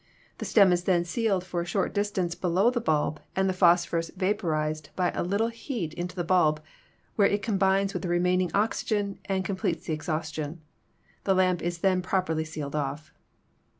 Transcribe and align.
The 0.39 0.45
stem 0.45 0.73
is 0.73 0.85
then 0.85 1.05
sealed 1.05 1.45
a 1.53 1.63
short 1.63 1.93
distance 1.93 2.33
below 2.33 2.71
the 2.71 2.81
bulb 2.81 3.21
and 3.35 3.47
the 3.47 3.53
phosphorus 3.53 4.09
vaporized 4.17 4.89
by 4.95 5.11
a 5.11 5.21
little 5.21 5.49
heat 5.49 5.93
into 5.93 6.15
the 6.15 6.23
bulb, 6.23 6.59
where 7.17 7.27
it 7.27 7.43
combines 7.43 7.93
with 7.93 8.01
the 8.01 8.09
remaining 8.09 8.49
oxygen 8.55 9.19
and 9.25 9.45
completes 9.45 9.85
the 9.85 9.93
exhaustion. 9.93 10.61
The 11.25 11.35
lamp 11.35 11.61
is 11.61 11.77
then 11.77 12.01
properly 12.01 12.45
sealed 12.45 12.75
off. 12.75 13.13